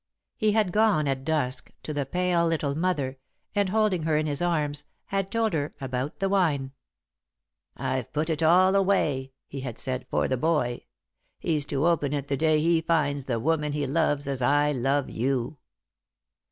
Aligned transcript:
He 0.35 0.53
had 0.53 0.71
gone, 0.71 1.07
at 1.07 1.23
dusk, 1.23 1.69
to 1.83 1.93
the 1.93 2.07
pale 2.07 2.47
little 2.47 2.73
mother, 2.73 3.19
and, 3.53 3.69
holding 3.69 4.01
her 4.01 4.17
in 4.17 4.25
his 4.25 4.41
arms, 4.41 4.83
had 5.05 5.29
told 5.31 5.53
her 5.53 5.75
about 5.79 6.17
the 6.19 6.27
wine. 6.27 6.71
"I've 7.77 8.11
put 8.11 8.31
it 8.31 8.41
all 8.41 8.75
away," 8.75 9.33
he 9.47 9.59
had 9.59 9.77
said, 9.77 10.07
"for 10.09 10.27
the 10.27 10.37
boy. 10.37 10.85
He's 11.37 11.65
to 11.65 11.85
open 11.85 12.13
it 12.13 12.29
the 12.29 12.35
day 12.35 12.59
he 12.61 12.81
finds 12.81 13.25
the 13.25 13.39
woman 13.39 13.73
he 13.73 13.85
loves 13.85 14.27
as 14.27 14.41
I 14.41 14.71
love 14.71 15.07
you." 15.07 15.59